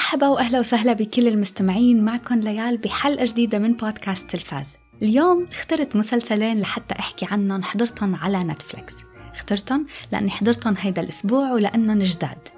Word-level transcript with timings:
مرحبا 0.00 0.28
وأهلا 0.28 0.60
وسهلا 0.60 0.92
بكل 0.92 1.28
المستمعين 1.28 2.04
معكم 2.04 2.34
ليال 2.34 2.76
بحلقة 2.76 3.24
جديدة 3.24 3.58
من 3.58 3.72
بودكاست 3.72 4.30
تلفاز. 4.30 4.76
اليوم 5.02 5.46
اخترت 5.52 5.96
مسلسلين 5.96 6.60
لحتى 6.60 6.94
أحكي 6.98 7.26
عنهم 7.30 7.62
حضرتهم 7.62 8.14
على 8.14 8.44
نتفليكس. 8.44 8.94
اخترتهم 9.34 9.86
لأني 10.12 10.30
حضرتهم 10.30 10.74
هيدا 10.78 11.02
الأسبوع 11.02 11.52
ولأنهم 11.52 11.98
جداد. 11.98 12.48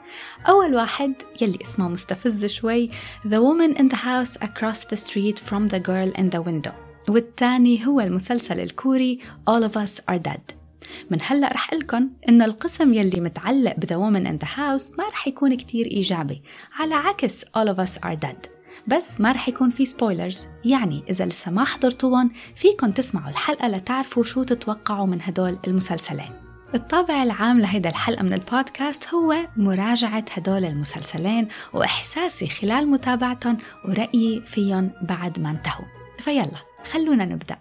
أول 0.49 0.75
واحد 0.75 1.13
يلي 1.41 1.59
اسمه 1.63 1.89
مستفز 1.89 2.47
شوي 2.47 2.91
The 3.25 3.39
Woman 3.39 3.79
in 3.79 3.89
the 3.89 3.99
House 3.99 4.37
Across 4.43 4.85
the 4.85 4.97
Street 4.97 5.39
from 5.39 5.69
the 5.69 5.81
Girl 5.81 6.21
in 6.21 6.31
the 6.31 6.43
Window. 6.43 6.73
والثاني 7.09 7.87
هو 7.87 8.01
المسلسل 8.01 8.61
الكوري 8.61 9.19
All 9.51 9.63
of 9.63 9.73
Us 9.73 10.15
Are 10.15 10.19
Dead. 10.19 10.62
من 11.11 11.19
هلا 11.23 11.53
رح 11.53 11.75
قلكم 11.75 12.11
انه 12.29 12.45
القسم 12.45 12.95
يلي 12.95 13.21
متعلق 13.21 13.75
ب 13.79 13.83
The 13.83 13.97
Woman 13.97 14.27
in 14.27 14.37
the 14.37 14.49
House 14.55 14.93
ما 14.99 15.05
رح 15.09 15.29
يكون 15.29 15.57
كتير 15.57 15.87
إيجابي 15.87 16.43
على 16.79 16.95
عكس 16.95 17.45
All 17.45 17.69
of 17.69 17.77
Us 17.77 17.99
Are 17.99 18.17
Dead. 18.27 18.49
بس 18.87 19.21
ما 19.21 19.33
رح 19.33 19.49
يكون 19.49 19.71
في 19.71 19.87
سبويلرز 19.87 20.47
يعني 20.65 21.03
إذا 21.11 21.27
لسه 21.27 21.51
ما 21.51 21.65
حضرتوهم 21.65 22.31
فيكم 22.57 22.91
تسمعوا 22.91 23.31
الحلقة 23.31 23.69
لتعرفوا 23.69 24.25
شو 24.25 24.43
تتوقعوا 24.43 25.07
من 25.07 25.23
هدول 25.23 25.59
المسلسلين. 25.67 26.31
الطابع 26.75 27.23
العام 27.23 27.61
لهيدا 27.61 27.89
الحلقة 27.89 28.23
من 28.23 28.33
البودكاست 28.33 29.15
هو 29.15 29.37
مراجعة 29.57 30.25
هدول 30.33 30.65
المسلسلين 30.65 31.49
وإحساسي 31.73 32.47
خلال 32.47 32.87
متابعتهم 32.89 33.59
ورأيي 33.85 34.43
فيهم 34.47 34.91
بعد 35.03 35.41
ما 35.41 35.51
انتهوا. 35.51 35.87
فيلا 36.19 36.63
خلونا 36.91 37.25
نبدأ. 37.25 37.57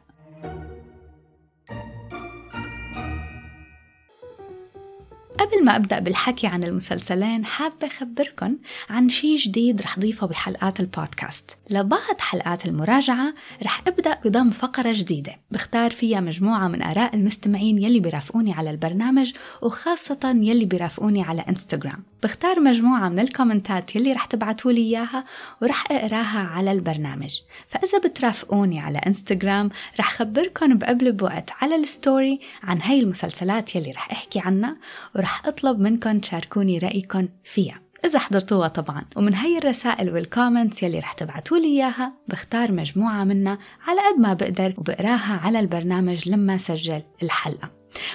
قبل 5.52 5.66
ما 5.66 5.76
أبدأ 5.76 6.00
بالحكي 6.00 6.48
عن 6.48 6.64
المسلسلين 6.64 7.46
حابة 7.46 7.88
أخبركم 7.88 8.58
عن 8.90 9.10
شي 9.10 9.36
جديد 9.36 9.82
رح 9.82 10.00
ضيفه 10.00 10.28
بحلقات 10.28 10.80
البودكاست. 10.80 11.58
لبعض 11.70 12.20
حلقات 12.20 12.66
المراجعة 12.66 13.34
رح 13.64 13.82
أبدأ 13.88 14.18
بضم 14.26 14.50
فقرة 14.50 14.94
جديدة. 14.96 15.36
بختار 15.52 15.92
فيها 15.92 16.20
مجموعة 16.20 16.68
من 16.68 16.82
آراء 16.82 17.16
المستمعين 17.16 17.78
يلي 17.78 18.00
بيرافقوني 18.00 18.54
على 18.54 18.72
البرنامج 18.72 19.34
وخاصة 19.62 20.20
يلي 20.24 20.66
بيرافقوني 20.66 21.24
على 21.24 21.42
إنستغرام. 21.50 22.04
بختار 22.24 22.60
مجموعة 22.60 23.10
من 23.10 23.20
الكومنتات 23.20 23.96
يلي 23.96 24.14
رح 24.14 24.26
تبعتوا 24.26 24.72
لي 24.72 24.82
إياها 24.82 25.26
ورح 25.62 25.92
أقراها 25.92 26.40
على 26.40 26.72
البرنامج. 26.72 27.38
فإذا 27.70 27.98
بترافقوني 27.98 28.80
على 28.80 28.98
إنستغرام 28.98 29.70
رح 30.00 30.14
خبركم 30.14 30.78
بقبل 30.78 31.12
بوقت 31.12 31.50
على 31.62 31.76
ال 31.76 31.86
story 31.86 32.40
عن 32.64 32.82
هاي 32.82 33.00
المسلسلات 33.00 33.76
يلي 33.76 33.92
رح 33.92 34.12
أحكي 34.12 34.40
عنها 34.40 34.78
ورح 35.16 35.41
أطلب 35.46 35.80
منكم 35.80 36.20
تشاركوني 36.20 36.78
رأيكم 36.78 37.28
فيها. 37.44 37.82
إذا 38.06 38.20
حضرتوها 38.20 38.68
طبعا. 38.68 39.06
ومن 39.16 39.34
هاي 39.34 39.58
الرسائل 39.58 40.14
والكومنتس 40.14 40.84
يلي 40.84 41.00
رح 41.00 41.14
تبعتوا 41.14 41.58
لي 41.58 41.68
إياها 41.68 42.14
بختار 42.28 42.72
مجموعة 42.72 43.24
منها 43.24 43.58
على 43.88 44.00
قد 44.00 44.20
ما 44.20 44.34
بقدر 44.34 44.74
وبقراها 44.78 45.40
على 45.44 45.60
البرنامج 45.60 46.30
لما 46.30 46.58
سجل 46.58 47.02
الحلقة. 47.24 47.70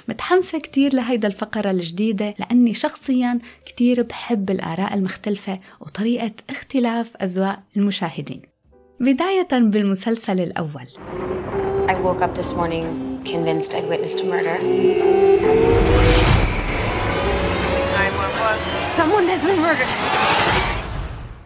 متحمسة 0.08 0.58
كتير 0.58 0.94
لهيدا 0.94 1.28
الفقرة 1.28 1.70
الجديدة 1.70 2.34
لأني 2.38 2.74
شخصيا 2.74 3.38
كتير 3.66 4.02
بحب 4.02 4.50
الآراء 4.50 4.94
المختلفة 4.94 5.60
وطريقة 5.80 6.32
اختلاف 6.50 7.16
أذواق 7.22 7.62
المشاهدين. 7.76 8.42
بداية 9.00 9.48
بالمسلسل 9.52 10.40
الأول. 10.40 10.88
I 11.88 11.94
woke 11.94 12.22
up 12.22 12.34
this 12.34 12.52
morning 12.52 12.84
convinced 13.24 13.74
I'd 13.74 13.88
witnessed 13.88 14.20
a 14.20 14.24
murder. 14.24 14.56
Someone 18.96 19.26
has 19.26 19.42
been 19.44 19.60
murdered. 19.60 19.88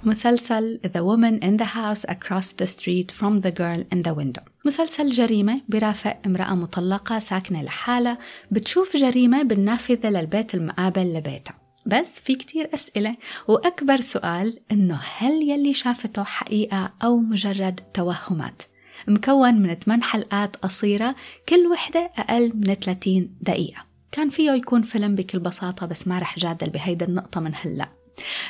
مسلسل 0.05 0.81
The 0.85 1.01
Woman 1.01 1.41
in 1.43 1.57
the 1.57 1.65
House 1.65 2.05
Across 2.05 2.53
the 2.53 2.67
Street 2.67 3.11
from 3.11 3.41
the 3.41 3.51
Girl 3.51 3.85
in 3.93 4.03
the 4.03 4.15
Window. 4.15 4.43
مسلسل 4.65 5.11
جريمة 5.11 5.61
برافق 5.69 6.17
امرأة 6.27 6.55
مطلقة 6.55 7.19
ساكنة 7.19 7.63
لحالها 7.63 8.19
بتشوف 8.51 8.97
جريمة 8.97 9.43
بالنافذة 9.43 10.11
للبيت 10.11 10.55
المقابل 10.55 11.15
لبيتها. 11.15 11.55
بس 11.87 12.21
في 12.21 12.35
كتير 12.35 12.71
أسئلة 12.75 13.17
وأكبر 13.49 14.01
سؤال 14.01 14.59
إنه 14.73 15.01
هل 15.19 15.51
يلي 15.51 15.73
شافته 15.73 16.25
حقيقة 16.25 16.93
أو 17.03 17.19
مجرد 17.19 17.81
توهمات؟ 17.95 18.63
مكون 19.09 19.55
من 19.55 19.75
8 19.75 20.03
حلقات 20.03 20.57
قصيرة 20.57 21.15
كل 21.49 21.67
وحدة 21.67 22.11
أقل 22.19 22.53
من 22.55 22.75
30 22.75 23.31
دقيقة. 23.41 23.90
كان 24.13 24.29
فيه 24.29 24.51
يكون 24.51 24.83
فيلم 24.83 25.15
بكل 25.15 25.39
بساطة 25.39 25.87
بس 25.87 26.09
ما 26.09 26.19
رح 26.19 26.39
جادل 26.39 26.71
بهيدا 26.71 27.07
النقطة 27.07 27.41
من 27.41 27.53
هلأ. 27.55 27.89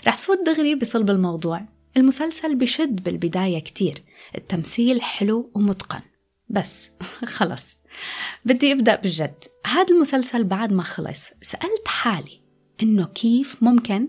رح 0.06 0.16
فوت 0.16 0.38
دغري 0.46 0.74
بصلب 0.74 1.10
الموضوع. 1.10 1.62
المسلسل 1.96 2.56
بشد 2.56 3.02
بالبداية 3.02 3.58
كتير. 3.58 4.02
التمثيل 4.34 5.02
حلو 5.02 5.50
ومتقن. 5.54 6.00
بس 6.48 6.86
خلص. 7.36 7.78
بدي 8.44 8.72
أبدأ 8.72 8.96
بالجد. 8.96 9.44
هذا 9.66 9.94
المسلسل 9.94 10.44
بعد 10.44 10.72
ما 10.72 10.82
خلص 10.82 11.24
سألت 11.42 11.88
حالي 11.88 12.40
إنه 12.82 13.06
كيف 13.06 13.62
ممكن 13.62 14.08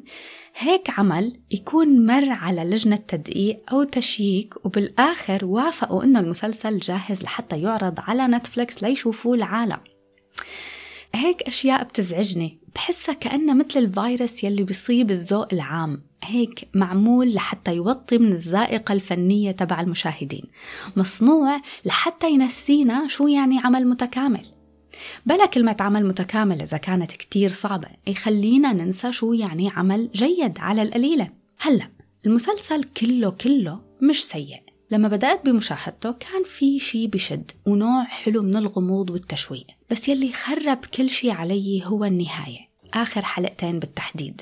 هيك 0.56 1.00
عمل 1.00 1.40
يكون 1.52 2.06
مر 2.06 2.30
على 2.30 2.64
لجنة 2.64 2.96
تدقيق 2.96 3.74
أو 3.74 3.84
تشييك 3.84 4.66
وبالآخر 4.66 5.46
وافقوا 5.46 6.04
إنه 6.04 6.20
المسلسل 6.20 6.80
جاهز 6.80 7.24
لحتى 7.24 7.62
يعرض 7.62 8.00
على 8.00 8.28
نتفليكس 8.28 8.84
ليشوفوه 8.84 9.36
العالم. 9.36 9.80
هيك 11.16 11.42
أشياء 11.42 11.84
بتزعجني. 11.84 12.58
بحسها 12.76 13.16
كأنها 13.16 13.54
مثل 13.54 13.80
الفيروس 13.80 14.44
يلي 14.44 14.64
بيصيب 14.64 15.12
الذوق 15.12 15.54
العام. 15.54 16.02
هيك 16.24 16.68
معمول 16.74 17.34
لحتى 17.34 17.76
يوطي 17.76 18.18
من 18.18 18.32
الذائقة 18.32 18.94
الفنية 18.94 19.52
تبع 19.52 19.82
المشاهدين. 19.82 20.44
مصنوع 20.96 21.62
لحتى 21.86 22.32
ينسينا 22.32 23.08
شو 23.08 23.28
يعني 23.28 23.60
عمل 23.60 23.88
متكامل. 23.88 24.46
بلا 25.26 25.46
كلمة 25.46 25.76
عمل 25.80 26.06
متكامل 26.06 26.62
إذا 26.62 26.78
كانت 26.78 27.12
كتير 27.12 27.50
صعبة 27.50 27.88
يخلينا 28.08 28.74
ننسى 28.74 29.12
شو 29.12 29.34
يعني 29.34 29.70
عمل 29.70 30.10
جيد 30.14 30.60
على 30.60 30.82
القليلة. 30.82 31.30
هلأ 31.60 31.90
المسلسل 32.26 32.84
كله 32.84 33.30
كله 33.32 33.80
مش 34.02 34.26
سيء. 34.26 34.71
لما 34.92 35.08
بدأت 35.08 35.46
بمشاهدته 35.46 36.12
كان 36.12 36.44
في 36.44 36.80
شي 36.80 37.08
بشد 37.08 37.52
ونوع 37.66 38.04
حلو 38.04 38.44
من 38.44 38.58
الغموض 38.58 39.10
والتشويق. 39.10 39.68
بس 39.92 40.10
يلي 40.10 40.34
خرب 40.34 40.78
كل 40.86 41.10
شي 41.10 41.32
علي 41.32 41.86
هو 41.86 42.06
النهاية 42.06 42.60
آخر 42.94 43.22
حلقتين 43.22 43.80
بالتحديد. 43.80 44.42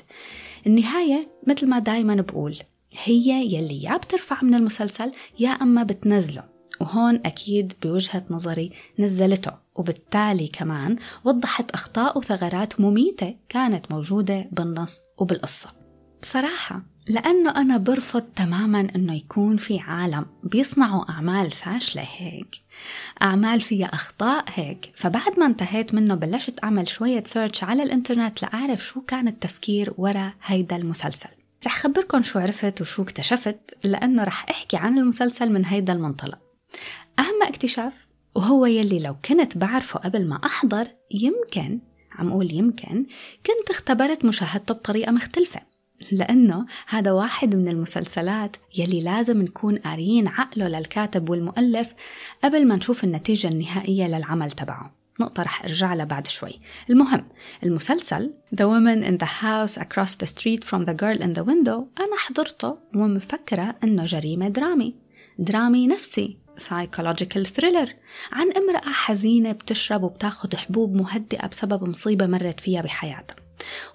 النهاية 0.66 1.28
مثل 1.46 1.68
ما 1.68 1.78
دايما 1.78 2.14
بقول 2.14 2.62
هي 3.04 3.54
يلي 3.54 3.82
يا 3.82 3.96
بترفع 3.96 4.42
من 4.42 4.54
المسلسل 4.54 5.12
يا 5.38 5.50
أما 5.50 5.82
بتنزله. 5.82 6.44
وهون 6.80 7.20
أكيد 7.24 7.72
بوجهة 7.82 8.24
نظري 8.30 8.72
نزلته 8.98 9.52
وبالتالي 9.74 10.48
كمان 10.48 10.96
وضحت 11.24 11.70
أخطاء 11.70 12.18
وثغرات 12.18 12.80
مميتة 12.80 13.36
كانت 13.48 13.92
موجودة 13.92 14.48
بالنص 14.52 15.02
وبالقصة. 15.18 15.70
بصراحة 16.22 16.82
لأنه 17.10 17.50
أنا 17.50 17.76
برفض 17.76 18.22
تماما 18.22 18.88
أنه 18.96 19.14
يكون 19.14 19.56
في 19.56 19.78
عالم 19.78 20.26
بيصنعوا 20.42 21.10
أعمال 21.10 21.50
فاشلة 21.50 22.06
هيك 22.16 22.56
أعمال 23.22 23.60
فيها 23.60 23.86
أخطاء 23.86 24.44
هيك. 24.48 24.92
فبعد 24.94 25.38
ما 25.38 25.46
انتهيت 25.46 25.94
منه 25.94 26.14
بلشت 26.14 26.64
أعمل 26.64 26.88
شوية 26.88 27.24
سيرش 27.26 27.64
على 27.64 27.82
الإنترنت 27.82 28.42
لأعرف 28.42 28.86
شو 28.86 29.00
كان 29.00 29.28
التفكير 29.28 29.94
ورا 29.98 30.32
هيدا 30.44 30.76
المسلسل. 30.76 31.28
رح 31.66 31.78
خبركن 31.78 32.22
شو 32.22 32.38
عرفت 32.38 32.80
وشو 32.80 33.02
اكتشفت 33.02 33.58
لأنه 33.84 34.24
رح 34.24 34.46
أحكي 34.50 34.76
عن 34.76 34.98
المسلسل 34.98 35.52
من 35.52 35.64
هيدا 35.64 35.92
المنطلق. 35.92 36.38
أهم 37.18 37.42
اكتشاف 37.42 38.06
وهو 38.34 38.66
يلي 38.66 38.98
لو 38.98 39.16
كنت 39.24 39.58
بعرفه 39.58 40.00
قبل 40.00 40.28
ما 40.28 40.40
أحضر 40.44 40.88
يمكن 41.10 41.80
عم 42.12 42.28
أقول 42.28 42.54
يمكن 42.54 43.06
كنت 43.46 43.70
اختبرت 43.70 44.24
مشاهدته 44.24 44.74
بطريقة 44.74 45.12
مختلفة. 45.12 45.69
لأنه 46.12 46.66
هذا 46.88 47.12
واحد 47.12 47.54
من 47.56 47.68
المسلسلات 47.68 48.56
يلي 48.78 49.00
لازم 49.00 49.42
نكون 49.42 49.78
قاريين 49.78 50.28
عقله 50.28 50.68
للكاتب 50.68 51.30
والمؤلف 51.30 51.94
قبل 52.44 52.66
ما 52.66 52.76
نشوف 52.76 53.04
النتيجة 53.04 53.48
النهائية 53.48 54.06
للعمل 54.06 54.50
تبعه. 54.50 55.00
نقطة 55.20 55.42
رح 55.42 55.64
أرجع 55.64 55.94
لها 55.94 56.04
بعد 56.04 56.26
شوي. 56.26 56.60
المهم 56.90 57.24
المسلسل 57.64 58.30
The 58.54 58.64
Woman 58.64 59.04
in 59.04 59.24
the 59.24 59.30
House 59.42 59.82
Across 59.82 60.14
the 60.22 60.26
Street 60.26 60.64
from 60.64 60.84
the 60.84 60.94
Girl 60.94 61.18
in 61.18 61.34
the 61.38 61.44
Window 61.44 62.00
أنا 62.00 62.16
حضرته 62.18 62.78
ومفكرة 62.94 63.76
أنه 63.84 64.04
جريمة 64.04 64.48
درامي. 64.48 64.94
درامي 65.38 65.86
نفسي 65.86 66.38
psychological 66.58 67.44
thriller 67.56 67.88
عن 68.32 68.52
امرأة 68.52 68.92
حزينة 68.92 69.52
بتشرب 69.52 70.02
وبتاخد 70.02 70.54
حبوب 70.54 70.94
مهدئة 70.94 71.46
بسبب 71.46 71.88
مصيبة 71.88 72.26
مرت 72.26 72.60
فيها 72.60 72.82
بحياتها. 72.82 73.39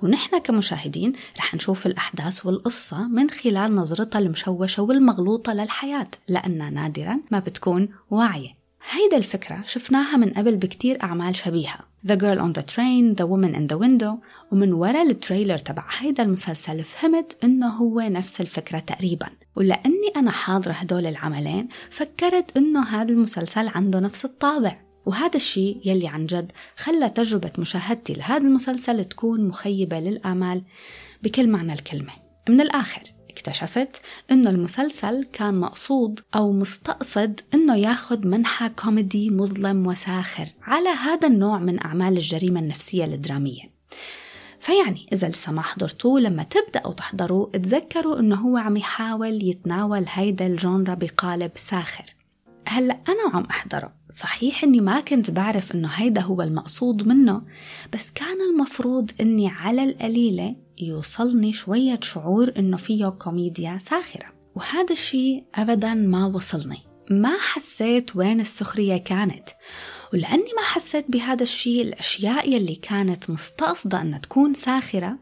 ونحن 0.03 0.37
كمشاهدين 0.37 1.13
رح 1.37 1.55
نشوف 1.55 1.85
الأحداث 1.85 2.45
والقصة 2.45 3.07
من 3.07 3.29
خلال 3.29 3.75
نظرتها 3.75 4.19
المشوشة 4.19 4.83
والمغلوطة 4.83 5.53
للحياة 5.53 6.07
لأنها 6.27 6.69
نادرا 6.69 7.19
ما 7.31 7.39
بتكون 7.39 7.89
واعية. 8.11 8.55
هيدا 8.91 9.17
الفكرة 9.17 9.63
شفناها 9.65 10.17
من 10.17 10.29
قبل 10.29 10.55
بكتير 10.55 11.03
أعمال 11.03 11.35
شبيهة. 11.35 11.79
The 12.07 12.15
Girl 12.15 12.39
on 12.39 12.53
the 12.53 12.61
Train, 12.61 13.15
The 13.15 13.25
Woman 13.25 13.55
in 13.55 13.67
the 13.73 13.79
Window 13.79 14.13
ومن 14.51 14.73
ورا 14.73 15.01
التريلر 15.01 15.57
تبع 15.57 15.85
هيدا 15.97 16.23
المسلسل 16.23 16.83
فهمت 16.83 17.37
إنه 17.43 17.67
هو 17.67 17.99
نفس 18.01 18.41
الفكرة 18.41 18.79
تقريبا. 18.79 19.27
ولأني 19.55 20.07
أنا 20.15 20.31
حاضرة 20.31 20.71
هدول 20.71 21.05
العملين 21.05 21.67
فكرت 21.89 22.57
إنه 22.57 22.83
هذا 22.83 23.09
المسلسل 23.09 23.67
عنده 23.67 23.99
نفس 23.99 24.25
الطابع. 24.25 24.81
وهذا 25.05 25.35
الشيء 25.35 25.81
يلي 25.85 26.07
عن 26.07 26.25
جد 26.25 26.51
خلى 26.77 27.09
تجربة 27.09 27.51
مشاهدتي 27.57 28.13
لهذا 28.13 28.43
المسلسل 28.43 29.05
تكون 29.05 29.47
مخيبة 29.47 29.99
للآمال 29.99 30.61
بكل 31.23 31.47
معنى 31.47 31.73
الكلمة. 31.73 32.13
من 32.49 32.61
الآخر 32.61 33.01
اكتشفت 33.29 34.01
إنه 34.31 34.49
المسلسل 34.49 35.27
كان 35.33 35.59
مقصود 35.59 36.19
أو 36.35 36.51
مستقصد 36.51 37.39
إنه 37.53 37.75
ياخذ 37.75 38.27
منحى 38.27 38.69
كوميدي 38.69 39.29
مظلم 39.29 39.87
وساخر 39.87 40.47
على 40.63 40.89
هذا 40.89 41.27
النوع 41.27 41.59
من 41.59 41.83
أعمال 41.83 42.13
الجريمة 42.13 42.59
النفسية 42.59 43.05
الدرامية. 43.05 43.75
فيعني 44.59 45.07
إذا 45.13 45.27
لسه 45.27 45.51
ما 45.51 45.61
حضرتوه 45.61 46.19
لما 46.19 46.43
تبدأوا 46.43 46.93
تحضروا 46.93 47.49
تذكروا 47.57 48.19
إنه 48.19 48.35
هو 48.35 48.57
عم 48.57 48.77
يحاول 48.77 49.43
يتناول 49.43 50.05
هيدا 50.07 50.47
ال 50.47 50.55
genre 50.55 50.93
بقالب 50.93 51.51
ساخر. 51.55 52.14
هلا 52.67 52.99
أنا 53.09 53.25
وعم 53.25 53.43
أحضره. 53.43 53.93
صحيح 54.11 54.63
إني 54.63 54.81
ما 54.81 55.01
كنت 55.01 55.31
بعرف 55.31 55.75
إنه 55.75 55.87
هيدا 55.87 56.21
هو 56.21 56.41
المقصود 56.41 57.07
منه 57.07 57.41
بس 57.93 58.11
كان 58.11 58.41
المفروض 58.51 59.11
إني 59.21 59.47
على 59.47 59.83
القليلة 59.83 60.55
يوصلني 60.77 61.53
شوية 61.53 61.99
شعور 62.01 62.53
إنه 62.57 62.77
فيه 62.77 63.07
كوميديا 63.09 63.77
ساخرة. 63.77 64.25
وهذا 64.55 64.91
الشيء 64.91 65.43
أبدا 65.55 65.93
ما 65.93 66.25
وصلني. 66.25 66.79
ما 67.09 67.37
حسيت 67.39 68.15
وين 68.15 68.39
السخرية 68.39 68.97
كانت. 68.97 69.49
ولأني 70.13 70.51
ما 70.57 70.63
حسيت 70.63 71.11
بهذا 71.11 71.43
الشيء 71.43 71.81
الأشياء 71.81 72.49
يلي 72.49 72.75
كانت 72.75 73.29
مستقصدة 73.29 74.01
أن 74.01 74.21
تكون 74.21 74.53
ساخرة 74.53 75.17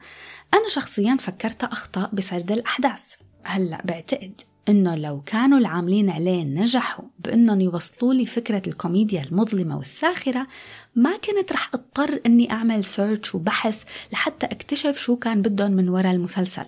أنا 0.54 0.69
شخصيا 0.69 1.18
فكرت 1.19 1.63
أخطأ 1.63 2.10
بسرد 2.13 2.51
الأحداث. 2.51 3.13
هلأ 3.44 3.81
بعتقد. 3.86 4.42
إنه 4.69 4.95
لو 4.95 5.21
كانوا 5.25 5.57
العاملين 5.57 6.10
عليه 6.10 6.44
نجحوا 6.44 7.06
بإنهم 7.19 7.62
يوصلوا 7.62 8.13
لي 8.13 8.25
فكرة 8.25 8.62
الكوميديا 8.68 9.24
المظلمة 9.24 9.77
والساخرة 9.77 10.48
ما 10.95 11.18
كنت 11.18 11.54
رح 11.54 11.69
اضطر 11.74 12.19
إني 12.25 12.51
أعمل 12.51 12.83
سيرش 12.83 13.36
وبحث 13.36 13.83
لحتى 14.13 14.45
أكتشف 14.45 14.98
شو 14.98 15.15
كان 15.15 15.42
بدهم 15.42 15.71
من 15.71 15.89
وراء 15.89 16.12
المسلسل. 16.12 16.65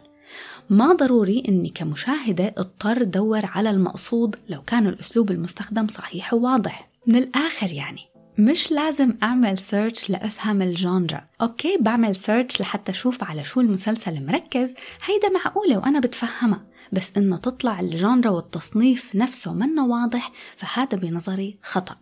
ما 0.69 0.93
ضروري 0.93 1.43
إني 1.49 1.69
كمشاهدة 1.69 2.53
اضطر 2.57 3.03
دور 3.03 3.45
على 3.45 3.69
المقصود 3.69 4.35
لو 4.49 4.61
كان 4.61 4.87
الأسلوب 4.87 5.31
المستخدم 5.31 5.87
صحيح 5.87 6.33
وواضح. 6.33 6.89
من 7.07 7.15
الآخر 7.15 7.71
يعني 7.71 8.01
مش 8.37 8.71
لازم 8.71 9.13
أعمل 9.23 9.57
search 9.57 10.09
لأفهم 10.09 10.61
ال 10.61 10.71
genre 10.71 11.23
okay 11.41 11.77
بعمل 11.81 12.15
search 12.15 12.61
لحتى 12.61 12.91
أشوف 12.91 13.23
على 13.23 13.43
شو 13.43 13.61
المسلسل 13.61 14.25
مركز. 14.25 14.73
هيدا 15.05 15.29
معقولة 15.29 15.77
وأنا 15.77 15.99
بتفهمها. 15.99 16.74
بس 16.91 17.11
إنه 17.17 17.37
تطلع 17.37 17.79
ال 17.79 17.87
genre 17.87 18.29
والتصنيف 18.29 19.15
نفسه 19.15 19.53
منه 19.53 19.85
واضح 19.85 20.31
فهذا 20.57 20.97
بنظري 20.97 21.57
خطأ. 21.63 21.95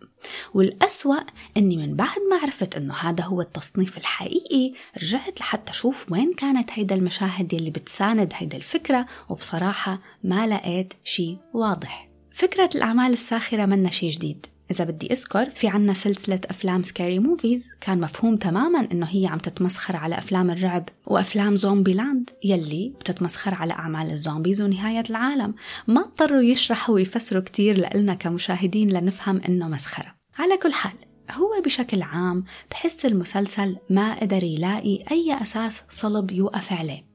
والأسوأ 0.53 1.19
إني 1.57 1.77
من 1.77 1.95
بعد 1.95 2.19
ما 2.30 2.35
عرفت 2.41 2.75
إنه 2.75 2.94
هذا 2.94 3.24
هو 3.24 3.41
التصنيف 3.41 3.97
الحقيقي 3.97 4.74
رجعت 5.03 5.39
لحتى 5.39 5.71
أشوف 5.71 6.12
وين 6.12 6.33
كانت 6.33 6.69
هيدا 6.71 6.95
المشاهد 6.95 7.53
يلي 7.53 7.69
بتساند 7.69 8.33
هيدا 8.35 8.57
الفكرة 8.57 9.06
وبصراحة 9.30 10.00
ما 10.24 10.47
لقيت 10.47 10.94
شي 11.03 11.38
واضح. 11.53 12.09
فكرة 12.31 12.69
الأعمال 12.75 13.13
الساخرة 13.13 13.65
منا 13.65 13.89
شي 13.89 14.09
جديد. 14.09 14.52
إذا 14.71 14.83
بدي 14.83 15.12
أذكر 15.12 15.50
في 15.50 15.68
عنا 15.68 15.94
سلسلة 15.94 16.39
أفلام 16.50 16.83
Scary 16.83 17.19
Movies 17.19 17.74
كان 17.81 18.01
مفهوم 18.01 18.38
تماما 18.38 18.92
إنه 18.92 19.06
هي 19.10 19.27
عم 19.27 19.38
تتمسخر 19.38 19.95
على 19.95 20.18
أفلام 20.18 20.51
الرعب 20.51 20.89
وأفلام 21.07 21.56
Zombieland 21.56 22.30
يلي 22.44 22.94
بتتمسخر 23.00 23.54
على 23.54 23.74
أعمال 23.74 24.12
ال 24.12 24.18
zombies 24.18 24.62
ونهاية 24.62 25.04
العالم. 25.10 25.54
ما 25.88 26.01
اضطروا 26.01 26.42
يشرحوا 26.42 26.95
ويفسروا 26.95 27.42
كتير 27.42 27.77
لإلنا 27.77 28.13
كمشاهدين 28.13 28.89
لنفهم 28.89 29.42
إنه 29.50 29.68
مسخرة. 29.68 30.15
على 30.38 30.57
كل 30.57 30.74
حال 30.74 30.94
هو 31.31 31.62
بشكل 31.65 32.01
عام 32.01 32.44
بحس 32.71 33.06
المسلسل 33.06 33.77
ما 33.89 34.19
قدر 34.19 34.44
يلاقي 34.44 35.04
أي 35.12 35.38
أساس 35.42 35.83
صلب 35.89 36.31
يوقف 36.31 36.74
عليه. 36.74 37.06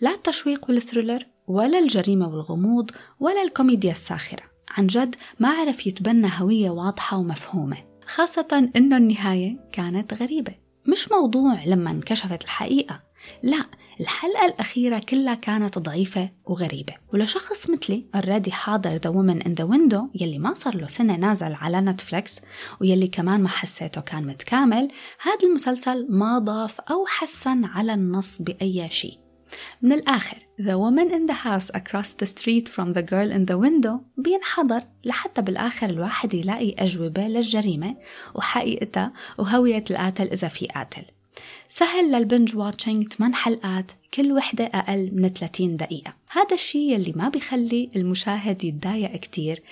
لا 0.00 0.10
التشويق 0.10 0.70
وال 0.70 0.81
thriller 0.81 1.26
ولا 1.46 1.78
الجريمة 1.78 2.28
والغموض 2.28 2.90
ولا 3.20 3.42
الكوميديا 3.42 3.90
الساخرة. 3.90 4.49
عن 4.70 4.86
جد 4.86 5.14
ما 5.38 5.48
عرف 5.48 5.86
يتبنى 5.86 6.30
هوية 6.38 6.70
واضحة 6.70 7.16
ومفهومة 7.16 7.76
خاصة 8.06 8.70
إنه 8.76 8.96
النهاية 8.96 9.56
كانت 9.72 10.14
غريبة. 10.14 10.54
مش 10.86 11.12
موضوع 11.12 11.64
لما 11.64 11.90
انكشفت 11.90 12.44
الحقيقة 12.44 13.00
لا 13.42 13.64
الحلقة 14.00 14.46
الأخيرة 14.46 14.98
كلها 15.08 15.34
كانت 15.34 15.78
ضعيفة 15.78 16.30
وغريبة. 16.46 16.94
ولشخص 17.12 17.70
مثلي 17.70 18.04
already 18.14 18.52
حاضر 18.52 18.98
The 18.98 19.12
Woman 19.12 19.44
in 19.44 19.50
the 19.50 19.68
Window 19.74 20.22
يلي 20.22 20.38
ما 20.38 20.54
صار 20.54 20.76
له 20.76 20.86
سنة 20.86 21.16
نازل 21.16 21.54
على 21.54 21.80
نتفليكس 21.80 22.40
ويلي 22.80 23.08
كمان 23.08 23.40
ما 23.40 23.48
حسيته 23.48 24.00
كان 24.00 24.26
متكامل 24.26 24.88
هذا 25.22 25.48
المسلسل 25.48 26.06
ما 26.10 26.38
ضاف 26.38 26.80
أو 26.80 27.06
حسن 27.06 27.64
على 27.64 27.94
النص 27.94 28.42
بأي 28.42 28.88
شيء. 28.90 29.29
من 29.82 29.92
الآخر 29.92 30.36
The 30.60 30.76
woman 30.76 31.10
in 31.10 31.26
the 31.26 31.38
house 31.46 31.70
across 31.74 32.12
the 32.12 32.26
street 32.26 32.68
from 32.68 32.92
the 32.92 33.02
girl 33.02 33.30
in 33.30 33.46
the 33.46 33.58
window 33.58 33.92
بينحضر 34.16 34.82
لحتى 35.04 35.42
بالآخر 35.42 35.90
الواحد 35.90 36.34
يلاقي 36.34 36.74
أجوبة 36.78 37.28
للجريمة 37.28 37.96
وحقيقتها 38.34 39.12
وهوية 39.38 39.84
القاتل 39.90 40.28
إذا 40.28 40.48
في 40.48 40.66
قاتل. 40.66 41.02
سهل 41.68 42.12
للبنج 42.12 42.56
واتشنج 42.56 43.12
8 43.12 43.34
حلقات 43.34 43.92
كل 44.14 44.32
وحدة 44.32 44.64
أقل 44.64 45.10
من 45.14 45.28
30 45.28 45.76
دقيقة. 45.76 46.14
هذا 46.30 46.54
الشيء 46.54 46.92
يلي 46.92 47.12
ما 47.16 47.28
بيخلي 47.28 47.90
المشاهد 47.96 48.64
يتضايق 48.64 49.16
كتير 49.16 49.62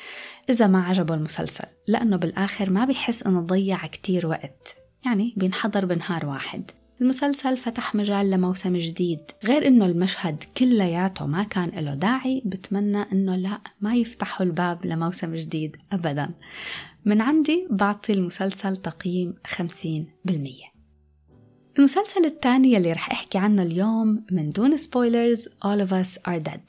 إذا 0.51 0.67
ما 0.67 0.83
عجبه 0.83 1.15
المسلسل 1.15 1.65
لأنه 1.87 2.17
بالآخر 2.17 2.71
ما 2.71 2.85
بيحس 2.85 3.23
إنه 3.23 3.41
ضيع 3.41 3.87
كتير 3.87 4.27
وقت. 4.27 4.77
يعني 5.05 5.35
بينحضر 5.37 5.85
بنهار 5.85 6.27
واحد. 6.27 6.71
المسلسل 7.01 7.57
فتح 7.57 7.95
مجال 7.95 8.31
لموسم 8.31 8.77
جديد 8.77 9.21
غير 9.45 9.67
إنه 9.67 9.87
المشهد 9.87 10.45
كلياته 10.57 11.27
ما 11.27 11.43
كان 11.43 11.69
له 11.85 11.95
داعي 11.95 12.43
بتمنى 12.45 13.03
إنه 13.13 13.37
لا 13.37 13.61
ما 13.81 13.95
يفتحوا 13.95 14.47
الباب 14.47 14.87
لموسم 14.87 15.35
جديد 15.35 15.77
ابدا. 15.93 16.31
من 17.05 17.21
عندي 17.21 17.67
بعطي 17.71 18.13
المسلسل 18.13 18.77
تقييم 18.77 19.35
50% 19.47 19.59
المسلسل 21.79 22.25
الثاني 22.25 22.77
اللي 22.77 22.93
رح 22.93 23.11
أحكي 23.11 23.39
عنه 23.39 23.63
اليوم 23.63 24.25
من 24.31 24.51
دون 24.51 24.77
سبويلرز 24.77 25.49
All 25.49 25.81
of 25.81 25.93
Us 25.93 26.19
Are 26.29 26.41
Dead. 26.41 26.61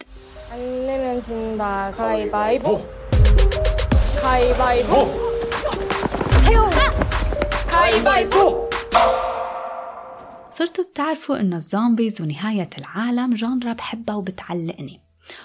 صرتوا 10.59 10.83
بتعرفوا 10.83 11.39
إنه 11.39 11.55
ال 11.55 11.64
zombies 11.64 12.21
ونهاية 12.21 12.69
العالم 12.77 13.33
genre 13.33 13.73
بحبها 13.73 14.15
وبتعلقني. 14.15 14.99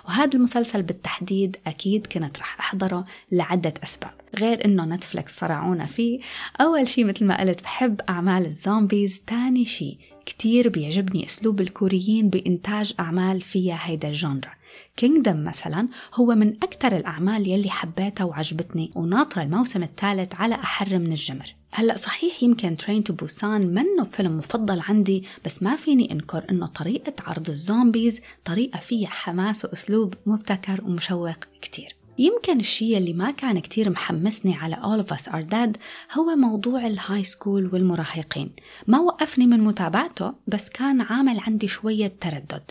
وهذا 0.09 0.35
المسلسل 0.35 0.83
بالتحديد 0.83 1.57
أكيد 1.67 2.07
كنت 2.07 2.39
رح 2.39 2.61
أحضره 2.61 3.05
لعدة 3.33 3.75
أسباب 3.85 4.11
غير 4.39 4.65
إنه 4.65 4.85
نتفلكس 4.85 5.39
صرعونا 5.39 5.87
فيه. 5.87 6.21
أول 6.61 6.89
شي 6.89 7.05
مثل 7.05 7.25
ما 7.25 7.41
قلت 7.41 7.63
بحب 7.63 8.01
أعمال 8.09 8.47
ال 8.47 8.56
zombies 8.56 9.21
تاني 9.27 9.65
شي 9.65 9.99
كتير 10.27 10.69
بيعجبني 10.69 11.27
أسلوب 11.27 11.61
الكوريين 11.61 12.29
بإنتاج 12.29 12.95
أعمال 13.01 13.41
فيها 13.41 13.79
هيدا 13.83 14.09
ال 14.09 14.15
genre. 14.15 14.51
Kingdom 14.97 15.45
مثلا 15.45 15.89
هو 16.15 16.27
من 16.35 16.49
أكثر 16.49 16.97
الأعمال 16.97 17.49
يلي 17.49 17.71
حبيتها 17.71 18.25
وعجبتني 18.25 18.91
وناطرة 18.95 19.43
الموسم 19.43 19.83
الثالث 19.83 20.35
على 20.35 20.55
أحر 20.55 20.99
من 20.99 21.13
الجمر. 21.13 21.55
هلأ 21.77 21.97
صحيح 21.97 22.43
يمكن 22.43 22.77
Train 22.77 23.05
to 23.05 23.13
Busan 23.13 23.67
منه 23.67 24.05
فيلم 24.05 24.39
مفضل 24.39 24.81
عندي 24.81 25.25
بس 25.45 25.63
ما 25.63 25.77
فيني 25.77 26.13
أنكر 26.13 26.45
إنه 26.51 26.67
طريقة 26.67 27.13
عرض 27.27 27.49
ال 27.49 27.58
zombies 27.58 28.21
طريقة 28.45 28.79
فيها 28.79 29.09
حماس 29.09 29.65
وأسلوب 29.65 30.15
مبتكر 30.27 30.85
ومشوق 30.85 31.45
كتير. 31.63 31.97
يمكن 32.19 32.61
الشيء 32.61 32.99
اللي 32.99 33.13
ما 33.13 33.31
كان 33.31 33.59
كتير 33.59 33.91
محمسني 33.91 34.55
على 34.55 34.77
All 34.77 35.07
of 35.07 35.17
Us 35.17 35.33
Are 35.33 35.51
Dead 35.53 35.79
هو 36.19 36.37
موضوع 36.37 36.87
ال 36.87 37.25
high 37.25 37.43
school 37.43 37.71
والمراهقين. 37.73 38.51
ما 38.87 39.01
وقفني 39.01 39.47
من 39.47 39.61
متابعته 39.61 40.35
بس 40.47 40.71
كان 40.71 41.01
عامل 41.01 41.41
عندي 41.41 41.69
شوية 41.69 42.13
تردد. 42.21 42.71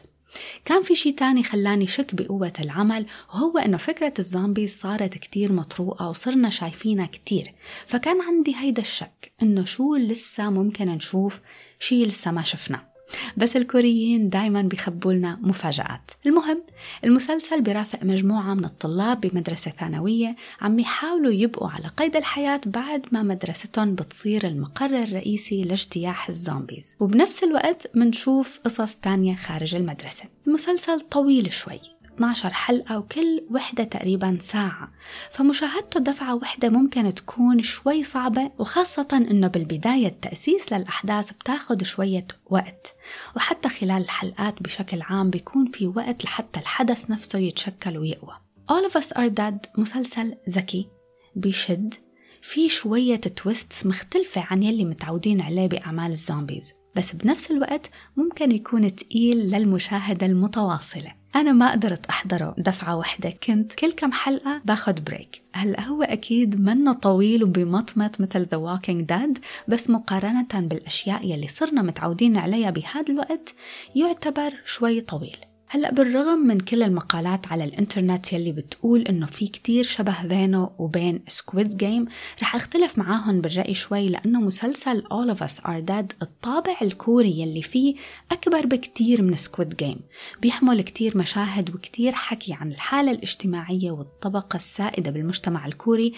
كان 0.66 0.84
في 0.84 0.96
شيء 0.96 1.16
تاني 1.16 1.44
خلاني 1.44 1.88
شك 1.88 2.16
بقوة 2.16 2.54
العمل 2.60 3.06
وهو 3.30 3.58
إنه 3.58 3.78
فكرة 3.78 4.14
ال 4.20 4.27
zombies 4.27 4.80
صارت 4.80 5.14
كتير 5.18 5.52
مطروقة 5.52 6.10
وصرنا 6.10 6.50
شايفينها 6.50 7.06
كتير. 7.06 7.54
فكان 7.88 8.22
عندي 8.22 8.56
هيدا 8.56 8.82
الشك 8.82 9.32
إنه 9.42 9.66
شو 9.66 9.96
لسه 9.96 10.50
ممكن 10.50 10.88
نشوف 10.88 11.42
شيء 11.80 12.06
لسه 12.06 12.32
ما 12.32 12.44
شفناه. 12.44 12.93
بس 13.38 13.58
الكوريين 13.58 14.30
دايما 14.30 14.62
بيخبوا 14.62 15.14
لنا 15.14 15.40
مفاجآت. 15.42 16.12
المهم 16.26 16.64
المسلسل 17.04 17.62
بيرافق 17.62 18.04
مجموعة 18.04 18.54
من 18.54 18.66
الطلاب 18.66 19.22
بمدرسة 19.22 19.72
ثانوية 19.72 20.36
عم 20.62 20.80
يحاولوا 20.80 21.32
يبقوا 21.32 21.70
على 21.70 21.88
قيد 21.88 22.16
الحياة 22.16 22.62
بعد 22.66 23.06
ما 23.12 23.24
مدرستهم 23.24 23.96
بتصير 23.96 24.48
المقر 24.48 25.04
الرئيسي 25.04 25.64
لاجتياح 25.64 26.30
الزومبيز. 26.30 26.96
وبنفس 27.00 27.44
الوقت 27.44 27.92
منشوف 27.96 28.60
قصص 28.66 28.96
تانية 28.96 29.36
خارج 29.36 29.76
المدرسة. 29.76 30.24
المسلسل 30.48 31.02
طويل 31.02 31.54
شوي. 31.54 31.93
12 32.16 32.50
حلقة 32.50 32.98
وكل 32.98 33.44
وحدة 33.52 33.84
تقريبا 33.84 34.38
ساعة. 34.42 34.92
فمشاهدته 35.32 36.00
دفعة 36.00 36.36
وحدة 36.36 36.70
ممكن 36.70 37.14
تكون 37.14 37.64
شوي 37.64 38.04
صعبة 38.04 38.52
وخاصة 38.60 39.08
إنه 39.32 39.48
بالبداية 39.48 40.08
التأسيس 40.08 40.74
للأحداث 40.74 41.32
بتاخد 41.32 41.84
شوية 41.84 42.28
وقت. 42.46 42.96
وحتى 43.36 43.70
خلال 43.70 44.02
الحلقات 44.02 44.64
بشكل 44.64 45.02
عام 45.02 45.30
بيكون 45.30 45.66
في 45.66 45.88
وقت 45.88 46.26
لحتى 46.26 46.60
الحدث 46.60 47.10
نفسه 47.10 47.40
يتشكل 47.40 47.98
ويقوى. 47.98 48.34
All 48.72 48.92
of 48.92 48.96
Us 49.02 49.08
Are 49.18 49.30
Dead. 49.40 49.80
مسلسل 49.80 50.36
ذكي. 50.50 50.88
بيشد. 51.36 51.94
في 52.42 52.70
شوية 52.70 53.16
twists 53.16 53.86
مختلفة 53.86 54.48
عن 54.50 54.64
يلي 54.64 54.86
متعودين 54.86 55.42
عليه 55.42 55.68
بأعمال 55.68 56.12
ال 56.12 56.19
zombies. 56.19 56.74
بس 56.96 57.16
بنفس 57.16 57.52
الوقت 57.52 57.90
ممكن 58.18 58.52
يكون 58.52 58.96
تقيل 58.96 59.38
للمشاهدة 59.38 60.26
المتواصلة. 60.26 61.23
أنا 61.36 61.52
ما 61.52 61.72
قدرت 61.72 62.06
أحضره 62.06 62.56
دفعة 62.58 62.96
واحدة 62.96 63.30
كنت 63.30 63.74
كل 63.74 63.92
كم 63.92 64.12
حلقة 64.12 64.62
باخد 64.66 65.04
break 65.04 65.42
هلأ 65.54 65.82
هو 65.82 66.04
أكيد 66.04 66.62
منه 66.62 66.94
طويل 66.94 67.44
وبمطمط 67.44 68.22
مثل 68.22 68.46
The 68.46 68.58
Walking 68.58 69.16
Dead 69.16 69.42
بس 69.68 69.90
مقارنة 69.90 70.48
بالأشياء 70.54 71.26
يلي 71.26 71.48
صرنا 71.48 71.82
متعودين 71.82 72.38
عليها 72.38 72.70
بهذا 72.70 73.10
الوقت 73.10 73.54
يعتبر 73.96 74.54
شوي 74.66 75.02
طويل. 75.02 75.38
هلا 75.76 75.92
بالرغم 75.92 76.40
من 76.40 76.60
كل 76.60 76.84
المقالات 76.84 77.48
على 77.48 77.64
الإنترنت 77.64 78.34
يلي 78.34 78.52
بتقول 78.52 79.02
إنه 79.02 79.26
في 79.26 79.48
كتير 79.48 79.84
شبه 79.84 80.24
بينه 80.24 80.72
وبين 80.78 81.24
Squid 81.28 81.78
Game 81.78 82.06
رح 82.42 82.56
أختلف 82.56 82.98
معاهم 82.98 83.42
بالرأي 83.42 83.74
شوي 83.74 84.10
لأنه 84.10 84.42
مسلسل 84.42 85.04
All 85.04 85.36
of 85.36 85.40
Us 85.40 85.64
Are 85.64 85.86
Dead 85.90 86.16
الطابع 86.22 86.78
الكوري 86.82 87.40
يلي 87.40 87.62
فيه 87.62 87.96
أكبر 88.32 88.66
بكتير 88.66 89.22
من 89.22 89.36
Squid 89.36 89.76
Game 89.76 90.00
بيحمل 90.42 90.82
كتير 90.82 91.18
مشاهد 91.18 91.76
وكتير 91.76 92.12
حكي 92.12 92.54
عن 92.54 92.72
الحالة 92.72 93.12
الاجتماعية 93.12 93.92
والطبقة 93.92 94.58
السائدة 94.58 95.12
بالمجتمع 95.12 95.66
الكوري 95.66 96.14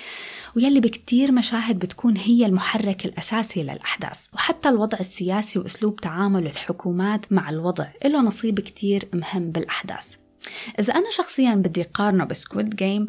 ويلي 0.56 0.80
بكتير 0.80 1.32
مشاهد 1.32 1.80
بتكون 1.80 2.18
هي 2.18 2.46
المحرك 2.46 3.06
الأساسي 3.06 3.64
للأحداث. 3.64 4.28
وحتى 4.34 4.70
الوضع 4.70 4.98
السياسي 5.00 5.60
وأسلوب 5.60 5.96
تعامل 5.96 6.48
الحكومات 6.48 7.34
مع 7.34 7.50
الوضع 7.50 7.88
له 8.06 8.22
نصيب 8.22 8.60
كتير 8.60 9.08
مهم. 9.14 9.45
بالأحداث. 9.52 10.16
إذا 10.80 10.94
أنا 10.94 11.12
شخصيا 11.12 11.56
بدي 11.56 11.84
قارنه 11.84 12.26
ب 12.26 12.34
Squid 12.34 12.76
Game 12.76 13.08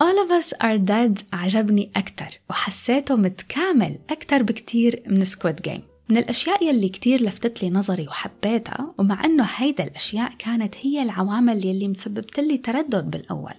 All 0.00 0.18
of 0.26 0.30
Us 0.30 0.56
Are 0.58 0.78
Dead 0.78 1.24
عجبني 1.32 1.90
أكتر 1.96 2.40
وحسيته 2.50 3.16
متكامل 3.16 3.98
أكتر 4.10 4.42
بكتير 4.42 5.02
من 5.06 5.24
Squid 5.24 5.62
Game. 5.62 5.82
من 6.08 6.16
الأشياء 6.16 6.64
يلي 6.64 6.88
كتير 6.88 7.22
لفتت 7.22 7.62
لي 7.62 7.70
نظري 7.70 8.08
وحبيتها 8.08 8.94
ومع 8.98 9.24
أنه 9.24 9.44
هيدا 9.56 9.84
الأشياء 9.84 10.32
كانت 10.38 10.74
هي 10.82 11.02
العوامل 11.02 11.66
يلي 11.66 11.88
مسببت 11.88 12.40
لي 12.40 12.58
تردد 12.58 13.10
بالأول. 13.10 13.54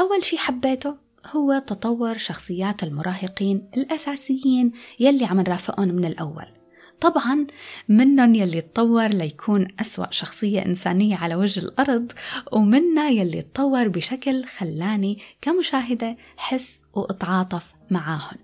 أول 0.00 0.24
شي 0.24 0.38
حبيته 0.38 0.94
هو 1.26 1.58
تطور 1.66 2.16
شخصيات 2.16 2.82
المراهقين 2.82 3.70
الأساسيين 3.76 4.72
يلي 5.00 5.24
عم 5.24 5.40
نرافقهم 5.40 5.88
من 5.88 6.04
الأول. 6.04 6.46
طبعا 7.00 7.46
منن 7.88 8.34
يلي 8.34 8.60
تطور 8.60 9.08
ليكون 9.08 9.68
أسوأ 9.80 10.06
شخصية 10.10 10.64
إنسانية 10.66 11.16
على 11.16 11.34
وجه 11.34 11.60
الأرض 11.60 12.12
ومنا 12.52 13.08
يلي 13.08 13.42
تطور 13.42 13.88
بشكل 13.88 14.44
خلاني 14.44 15.18
كمشاهدة 15.40 16.16
حس 16.36 16.80
وأتعاطف 16.94 17.74
معاهن. 17.90 18.36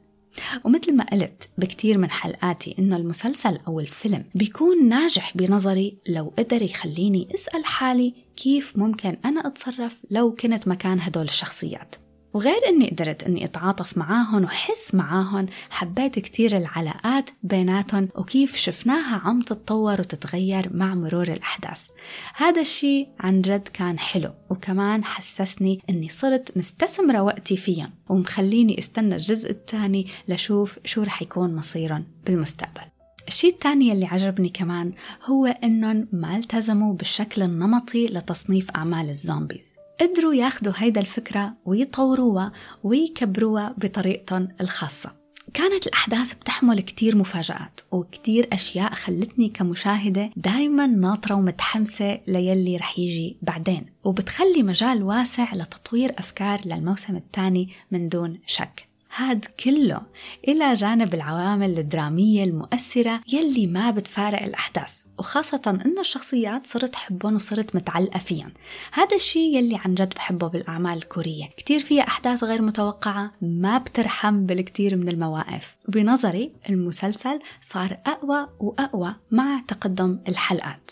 ومثل 0.65 0.97
ما 0.97 1.05
قلت 1.05 1.49
بكتير 1.59 1.99
من 1.99 2.11
حلقاتي 2.11 2.75
إنه 2.79 2.97
المسلسل 2.97 3.59
أو 3.67 3.81
الفيلم 3.81 4.25
بيكون 4.35 4.89
ناجح 4.89 5.37
بنظري 5.37 5.99
لو 6.09 6.33
قدر 6.39 6.63
يخليني 6.63 7.29
أسأل 7.35 7.65
حالي 7.65 8.15
كيف 8.37 8.79
ممكن 8.79 9.17
أنا 9.25 9.47
أتصرف 9.47 9.97
لو 10.11 10.35
كنت 10.35 10.69
مكان 10.69 11.01
هدول 11.01 11.25
الشخصيات. 11.25 11.95
وغير 12.35 12.69
إني 12.69 12.91
قدرت 12.91 13.23
إني 13.23 13.45
أتعاطف 13.45 13.99
معاهم 13.99 14.45
وحس 14.45 14.95
معاهم 14.95 15.47
حبيت 15.71 16.19
كتير 16.19 16.57
العلاقات 16.57 17.31
بيناتهم 17.43 18.09
وكيف 18.15 18.57
شفناها 18.57 19.17
عم 19.25 19.43
تتطور 19.43 20.01
وتتغير 20.01 20.77
مع 20.77 20.95
مرور 20.95 21.29
الأحداث. 21.29 21.89
هذا 22.35 22.61
الشيء 22.61 23.09
عن 23.21 23.41
جد 23.41 23.69
كان 23.69 23.99
حلو 23.99 24.31
وكمان 24.51 25.05
حسسني 25.05 25.81
إني 25.91 26.09
صرت 26.09 26.57
مستثمرة 26.57 27.23
وقتي 27.23 27.57
فيهم 27.57 27.91
ومخليني 28.09 28.79
استنى 28.79 29.15
الجزء 29.15 29.51
الثاني 29.51 30.07
لشوف 30.29 30.79
شو 30.85 31.03
رح 31.03 31.23
يكون 31.23 31.57
مصيرهم 31.57 32.05
بالمستقبل. 32.27 32.83
الشيء 33.29 33.53
الثاني 33.53 33.93
اللي 33.93 34.07
عجبني 34.07 34.49
كمان 34.49 34.93
هو 35.25 35.47
انهم 35.47 36.09
ما 36.13 36.37
التزموا 36.37 36.95
بالشكل 36.95 37.43
النمطي 37.43 38.07
لتصنيف 38.07 38.71
أعمال 38.71 39.09
الزومبيز. 39.09 39.82
قدروا 40.03 40.35
ياخدوا 40.35 40.73
هيدا 40.77 41.01
الفكرة 41.01 41.55
ويطوروها 41.65 42.53
ويكبروها 42.85 43.75
بطريقتهم 43.79 44.49
الخاصة. 44.61 45.13
كانت 45.55 45.87
الأحداث 45.87 46.35
بتحمل 46.35 46.81
كتير 46.81 47.17
مفاجآت 47.17 47.81
وكتير 47.91 48.49
أشياء 48.53 48.95
خلتني 48.95 49.49
كمشاهدة 49.49 50.31
دايما 50.37 50.87
ناطرة 50.87 51.35
ومتحمسة 51.35 52.21
ليلي 52.27 52.77
رح 52.77 52.99
يجي 52.99 53.37
بعدين 53.43 53.87
وبتخلي 54.05 54.63
مجال 54.63 55.03
واسع 55.03 55.55
لتطوير 55.55 56.15
أفكار 56.19 56.61
للموسم 56.65 57.17
الثاني 57.17 57.69
من 57.91 58.09
دون 58.09 58.39
شك. 58.47 58.92
هاد 59.17 59.45
كله 59.45 60.01
إلى 60.49 60.75
جانب 60.75 61.15
العوامل 61.15 61.79
الدرامية 61.79 62.45
المؤثرة 62.45 63.21
يلي 63.33 63.67
ما 63.67 63.91
بتفارق 63.91 64.43
الأحداث 64.43 65.05
وخاصة 65.19 65.81
إنه 65.87 66.01
الشخصيات 66.01 66.67
صرت 66.67 66.95
حبهم 66.95 67.35
وصرت 67.35 67.77
متعلقة 67.77 68.19
فيهم. 68.19 68.53
هذا 68.93 69.17
الشيء 69.17 69.57
يلي 69.57 69.77
عن 69.85 69.95
جد 69.95 70.15
بحبه 70.15 70.49
بالأعمال 70.49 70.99
الكورية. 70.99 71.45
كتير 71.57 71.81
فيها 71.81 72.03
أحداث 72.03 72.45
غير 72.45 72.63
متوقعة 72.63 73.33
ما 73.43 73.79
بترحم 73.79 74.47
بالكثير 74.47 74.97
من 74.97 75.09
المواقف. 75.09 75.77
بنظري 75.89 76.53
المسلسل 76.69 77.41
صار 77.61 77.99
أقوى 78.07 78.49
وأقوى 78.61 79.15
مع 79.31 79.63
تقدم 79.69 80.19
الحلقات. 80.29 80.91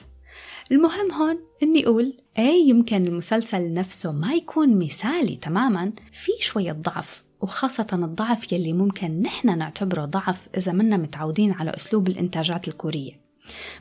المهم 0.73 1.13
هون 1.13 1.39
إني 1.63 1.87
أقول 1.87 2.19
إيه 2.39 2.69
يمكن 2.69 3.07
المسلسل 3.07 3.75
نفسه 3.75 4.13
ما 4.13 4.33
يكون 4.33 4.79
مثالي 4.79 5.37
تماما 5.37 5.93
في 6.13 6.33
شوية 6.41 6.73
ضعف. 6.73 7.30
وخاصة 7.41 7.87
الضعف 7.93 8.53
يلي 8.53 8.73
ممكن 8.73 9.23
نحن 9.23 9.59
نعتبره 9.59 10.05
ضعف 10.05 10.49
إذا 10.57 10.73
منا 10.73 10.97
متعودين 10.97 11.53
على 11.53 11.71
أسلوب 11.71 12.09
الإنتاجات 12.09 12.69
الكورية. 12.69 13.31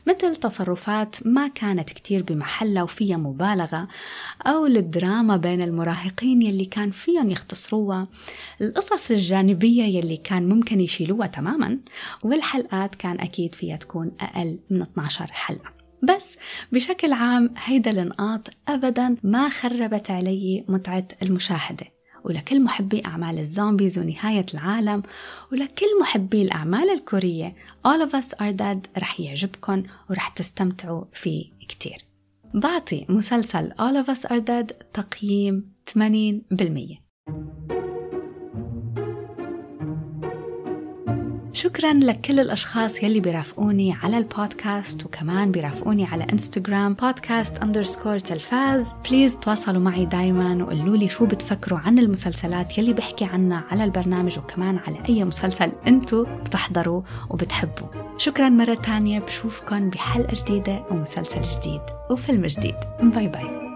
مثل 0.06 0.36
تصرفات 0.36 1.16
ما 1.26 1.48
كانت 1.48 1.90
كتير 1.90 2.22
بمحلها 2.22 2.82
وفيها 2.82 3.16
مبالغة 3.16 3.88
أو 4.46 4.66
الدراما 4.66 5.36
بين 5.36 5.62
المراهقين 5.62 6.42
يلي 6.42 6.64
كان 6.64 6.90
فيهم 6.90 7.30
يختصروها 7.30 8.08
القصص 8.60 9.10
الجانبية 9.10 9.84
يلي 9.84 10.16
كان 10.16 10.48
ممكن 10.48 10.80
يشيلوها 10.80 11.26
تماما 11.26 11.78
والحلقات 12.24 12.94
كان 12.94 13.20
أكيد 13.20 13.54
فيها 13.54 13.76
تكون 13.76 14.12
أقل 14.20 14.58
من 14.70 14.82
12 14.82 15.26
حلقة. 15.32 15.72
بس 16.02 16.36
بشكل 16.72 17.12
عام 17.12 17.54
هيدا 17.56 17.90
النقاط 17.90 18.48
أبدا 18.68 19.16
ما 19.22 19.48
خربت 19.48 20.10
علي 20.10 20.64
متعة 20.68 21.08
المشاهدة. 21.22 21.99
ولكل 22.24 22.64
محبي 22.64 23.04
أعمال 23.04 23.38
الزومبيز 23.38 23.98
ونهاية 23.98 24.46
العالم 24.54 25.02
ولكل 25.52 25.86
محبي 26.00 26.42
الأعمال 26.42 26.90
الكورية. 26.90 27.54
All 27.88 28.08
of 28.08 28.12
Us 28.12 28.34
Are 28.34 28.56
Dead. 28.56 28.98
رح 28.98 29.20
يعجبكم 29.20 29.82
ورح 30.10 30.28
تستمتعوا 30.28 31.04
فيه 31.12 31.44
كتير. 31.68 32.04
بعطي 32.54 33.06
مسلسل 33.08 33.72
All 33.72 34.04
of 34.04 34.16
Us 34.16 34.26
Are 34.26 34.40
Dead 34.40 34.72
تقييم 34.92 35.72
80% 35.90 37.00
شكرا 41.52 41.92
لكل 41.92 42.40
الأشخاص 42.40 43.02
يلي 43.02 43.20
بيرافقوني 43.20 43.92
على 43.92 44.18
البودكاست 44.18 45.06
وكمان 45.06 45.52
بيرافقوني 45.52 46.04
على 46.04 46.26
إنستغرام 46.32 46.94
بودكاست 46.94 47.58
underscore 47.58 48.18
تلفاز. 48.18 48.94
please 49.08 49.36
تواصلوا 49.36 49.82
معي 49.82 50.06
دايما 50.06 50.64
وقولوا 50.64 50.96
لي 50.96 51.08
شو 51.08 51.26
بتفكروا 51.26 51.78
عن 51.78 51.98
المسلسلات 51.98 52.78
يلي 52.78 52.92
بحكي 52.92 53.24
عنها 53.24 53.64
على 53.70 53.84
البرنامج 53.84 54.38
وكمان 54.38 54.78
على 54.78 54.96
أي 55.08 55.24
مسلسل 55.24 55.72
انتو 55.86 56.26
بتحضروا 56.44 57.02
وبتحبوا. 57.30 57.88
شكرا 58.16 58.48
مرة 58.48 58.74
تانية 58.74 59.20
بشوفكن 59.20 59.90
بحلقة 59.90 60.44
جديدة 60.44 60.84
ومسلسل 60.90 61.42
جديد 61.42 61.82
وفيلم 62.10 62.46
جديد. 62.46 62.76
باي 63.02 63.28
باي 63.28 63.69